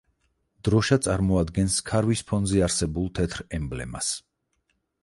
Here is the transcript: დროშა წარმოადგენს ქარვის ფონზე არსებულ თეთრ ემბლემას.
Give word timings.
დროშა 0.67 0.97
წარმოადგენს 1.07 1.77
ქარვის 1.91 2.27
ფონზე 2.33 2.65
არსებულ 2.71 3.09
თეთრ 3.21 3.47
ემბლემას. 3.61 4.15